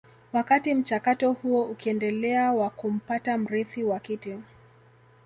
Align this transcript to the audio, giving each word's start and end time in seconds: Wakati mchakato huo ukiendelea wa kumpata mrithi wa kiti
Wakati 0.33 0.73
mchakato 0.75 1.31
huo 1.31 1.63
ukiendelea 1.65 2.51
wa 2.53 2.69
kumpata 2.69 3.37
mrithi 3.37 3.83
wa 3.83 3.99
kiti 3.99 4.37